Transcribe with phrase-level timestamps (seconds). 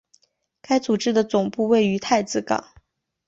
[0.63, 2.73] 该组织的总部位于太子港。